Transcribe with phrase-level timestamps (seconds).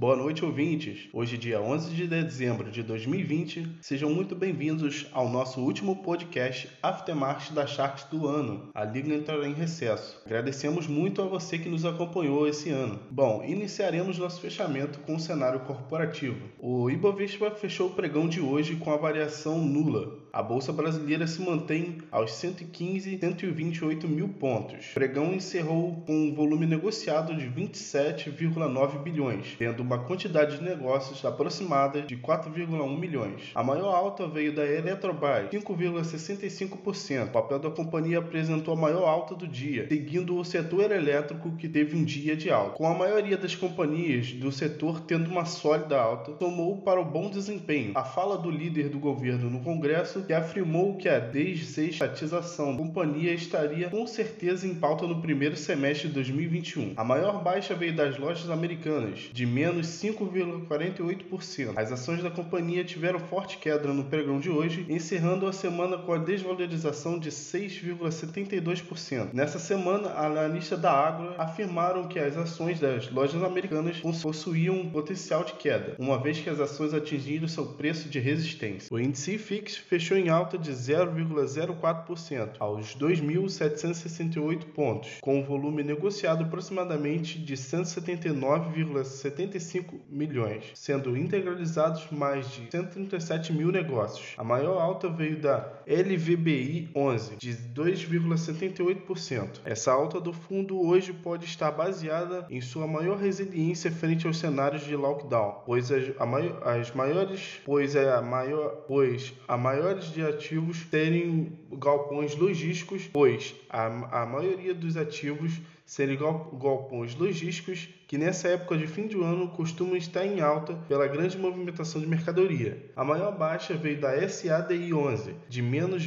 [0.00, 1.10] Boa noite, ouvintes.
[1.12, 7.52] Hoje, dia 11 de dezembro de 2020, sejam muito bem-vindos ao nosso último podcast Aftermath
[7.52, 8.70] da Sharks do ano.
[8.74, 10.18] A liga entrará em recesso.
[10.24, 12.98] Agradecemos muito a você que nos acompanhou esse ano.
[13.10, 16.48] Bom, iniciaremos nosso fechamento com o cenário corporativo.
[16.58, 20.18] O Ibovespa fechou o pregão de hoje com a variação nula.
[20.32, 24.90] A bolsa brasileira se mantém aos 115, 128 mil pontos.
[24.92, 31.24] O pregão encerrou com um volume negociado de 27,9 bilhões, tendo uma quantidade de negócios
[31.24, 33.50] aproximada de 4,1 milhões.
[33.56, 37.26] A maior alta veio da Eletrobras, 5,65%.
[37.26, 41.68] O papel da companhia apresentou a maior alta do dia, seguindo o setor elétrico que
[41.68, 42.76] teve um dia de alta.
[42.76, 47.28] Com a maioria das companhias do setor tendo uma sólida alta, tomou para o bom
[47.28, 47.90] desempenho.
[47.96, 53.32] A fala do líder do governo no Congresso, que afirmou que a desestatização da companhia
[53.32, 56.92] estaria com certeza em pauta no primeiro semestre de 2021.
[56.96, 61.72] A maior baixa veio das lojas americanas, de menos 5,48%.
[61.76, 66.12] As ações da companhia tiveram forte queda no pregão de hoje, encerrando a semana com
[66.12, 69.32] a desvalorização de 6,72%.
[69.32, 75.44] Nessa semana, analistas da Agro afirmaram que as ações das lojas americanas possuíam um potencial
[75.44, 78.88] de queda, uma vez que as ações atingiram seu preço de resistência.
[78.90, 86.44] O índice IFIX fechou em alta de 0,04% aos 2.768 pontos, com um volume negociado
[86.44, 89.60] aproximadamente de 179,75
[90.08, 94.34] milhões, sendo integralizados mais de 137 mil negócios.
[94.36, 99.60] A maior alta veio da LVBI 11, de 2,78%.
[99.64, 104.84] Essa alta do fundo hoje pode estar baseada em sua maior resiliência frente aos cenários
[104.84, 110.22] de lockdown, pois as, maior, as maiores, pois é a maior, pois a maiores de
[110.22, 118.48] ativos terem galpões logísticos, pois a, a maioria dos ativos serem galpões logísticos que nessa
[118.48, 122.90] época de fim de ano costumam estar em alta pela grande movimentação de mercadoria.
[122.96, 126.04] A maior baixa veio da SADI 11, de menos,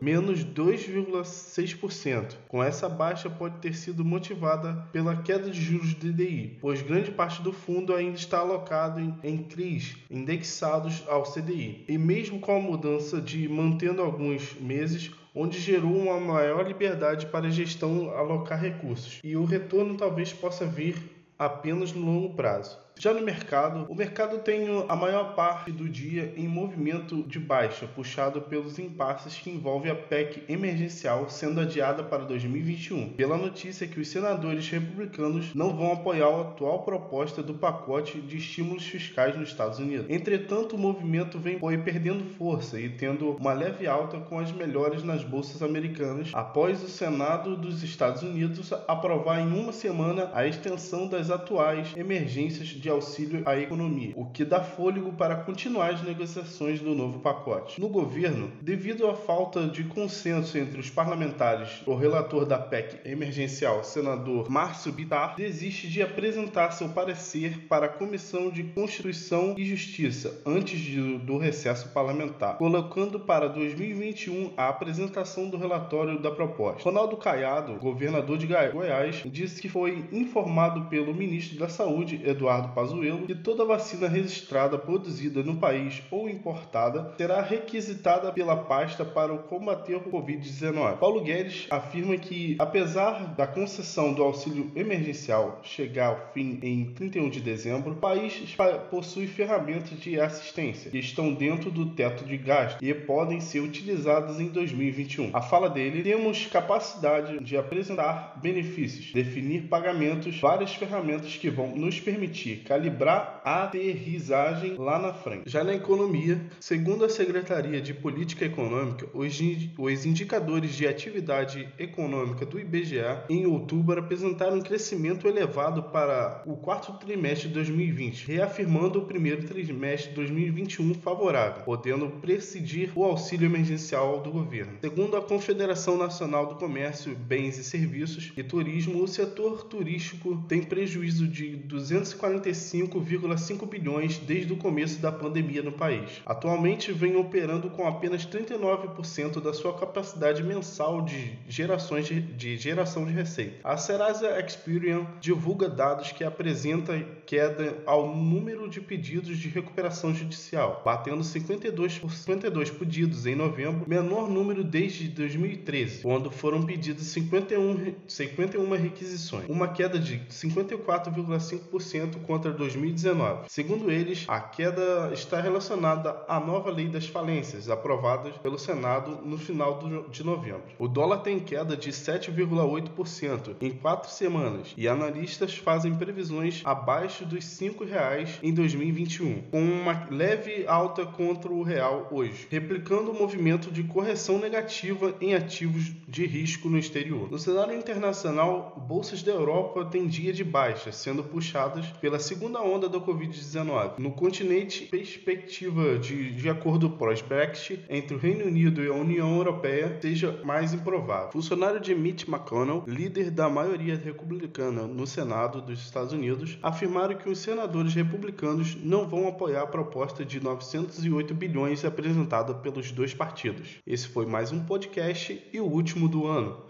[0.00, 2.36] menos 2,6%.
[2.48, 7.10] Com essa baixa pode ter sido motivada pela queda de juros do DI, pois grande
[7.10, 11.84] parte do fundo ainda está alocado em, em CRIs indexados ao CDI.
[11.86, 17.48] E mesmo com a mudança de mantendo alguns meses, onde gerou uma maior liberdade para
[17.48, 21.12] a gestão alocar recursos, e o retorno talvez possa vir
[21.44, 22.78] apenas no longo prazo.
[22.96, 27.86] Já no mercado, o mercado tem a maior parte do dia em movimento de baixa,
[27.86, 34.00] puxado pelos impasses que envolvem a PEC emergencial sendo adiada para 2021, pela notícia que
[34.00, 39.48] os senadores republicanos não vão apoiar a atual proposta do pacote de estímulos fiscais nos
[39.48, 40.06] Estados Unidos.
[40.08, 45.24] Entretanto, o movimento vem perdendo força e tendo uma leve alta com as melhores nas
[45.24, 51.28] bolsas americanas após o Senado dos Estados Unidos aprovar em uma semana a extensão das
[51.28, 56.94] atuais emergências de auxílio à economia, o que dá fôlego para continuar as negociações do
[56.94, 57.80] novo pacote.
[57.80, 63.82] No governo, devido à falta de consenso entre os parlamentares, o relator da PEC emergencial,
[63.82, 70.42] senador Márcio Bitar, desiste de apresentar seu parecer para a Comissão de Constituição e Justiça
[70.44, 76.82] antes de, do recesso parlamentar, colocando para 2021 a apresentação do relatório da proposta.
[76.82, 83.26] Ronaldo Caiado, governador de Goiás, disse que foi informado pelo ministro da Saúde, Eduardo Pazuello
[83.26, 89.94] que toda vacina registrada produzida no país ou importada será requisitada pela pasta para combater
[89.96, 90.98] o Covid-19.
[90.98, 97.30] Paulo Guedes afirma que, apesar da concessão do auxílio emergencial chegar ao fim em 31
[97.30, 98.56] de dezembro, o país
[98.90, 104.40] possui ferramentas de assistência que estão dentro do teto de gasto e podem ser utilizadas
[104.40, 105.30] em 2021.
[105.32, 112.00] A fala dele: temos capacidade de apresentar benefícios, definir pagamentos, várias ferramentas que vão nos
[112.00, 115.50] permitir calibrar a aterrissagem lá na frente.
[115.50, 122.58] Já na economia, segundo a Secretaria de Política Econômica, os, indicadores de atividade econômica do
[122.58, 129.04] IBGA em outubro apresentaram um crescimento elevado para o quarto trimestre de 2020, reafirmando o
[129.04, 134.78] primeiro trimestre de 2021 favorável, podendo presidir o auxílio emergencial do governo.
[134.80, 140.62] Segundo a Confederação Nacional do Comércio, Bens e Serviços e Turismo, o setor turístico tem
[140.62, 146.22] prejuízo de 245 5,5 bilhões desde o começo da pandemia no país.
[146.24, 153.04] Atualmente vem operando com apenas 39% da sua capacidade mensal de, gerações de, de geração
[153.04, 153.56] de receita.
[153.64, 160.82] A Serasa Experian divulga dados que apresentam queda ao número de pedidos de recuperação judicial,
[160.84, 167.94] batendo 52 por 52 pedidos em novembro, menor número desde 2013, quando foram pedidas 51,
[168.06, 173.48] 51 requisições, uma queda de 54% 94,5% contra 2019.
[173.48, 179.38] Segundo eles, a queda está relacionada à nova lei das falências, aprovada pelo Senado no
[179.38, 179.80] final
[180.10, 180.64] de novembro.
[180.78, 187.60] O dólar tem queda de 7,8% em quatro semanas e analistas fazem previsões abaixo dos
[187.60, 193.70] R$ 5,00 em 2021, com uma leve alta contra o real hoje, replicando o movimento
[193.70, 197.30] de correção negativa em ativos de risco no exterior.
[197.30, 202.88] No cenário internacional, bolsas da Europa têm dia de baixa, sendo puxadas pela segunda onda
[202.88, 203.98] da Covid-19.
[203.98, 209.96] No continente, perspectiva de, de acordo pós-Brexit entre o Reino Unido e a União Europeia
[210.02, 211.30] seja mais improvável.
[211.30, 217.30] Funcionário de Mitch McConnell, líder da maioria republicana no Senado dos Estados Unidos, afirmaram que
[217.30, 223.78] os senadores republicanos não vão apoiar a proposta de 908 bilhões apresentada pelos dois partidos.
[223.86, 226.64] Esse foi mais um podcast e o último do ano.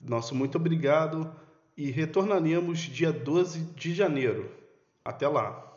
[0.00, 1.28] Nosso muito obrigado
[1.76, 4.59] e retornaremos dia 12 de janeiro.
[5.04, 5.69] Até lá!